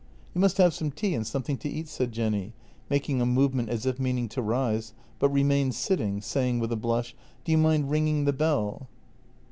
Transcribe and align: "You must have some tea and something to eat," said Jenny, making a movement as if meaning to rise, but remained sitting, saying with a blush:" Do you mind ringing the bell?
"You 0.33 0.41
must 0.41 0.57
have 0.57 0.73
some 0.73 0.89
tea 0.89 1.13
and 1.13 1.27
something 1.27 1.57
to 1.59 1.69
eat," 1.69 1.87
said 1.87 2.11
Jenny, 2.11 2.53
making 2.89 3.21
a 3.21 3.25
movement 3.27 3.69
as 3.69 3.85
if 3.85 3.99
meaning 3.99 4.27
to 4.29 4.41
rise, 4.41 4.93
but 5.19 5.29
remained 5.29 5.75
sitting, 5.75 6.21
saying 6.21 6.57
with 6.57 6.71
a 6.71 6.75
blush:" 6.75 7.15
Do 7.45 7.51
you 7.51 7.59
mind 7.59 7.91
ringing 7.91 8.25
the 8.25 8.33
bell? 8.33 8.87